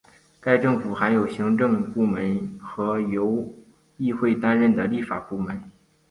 [0.39, 3.53] 该政府含有行政部门和由
[3.97, 5.69] 议会担任的立法部门。